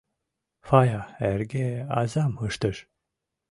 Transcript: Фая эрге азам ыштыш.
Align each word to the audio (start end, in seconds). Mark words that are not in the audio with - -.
Фая 0.67 1.01
эрге 1.29 1.67
азам 1.99 2.33
ыштыш. 2.47 2.77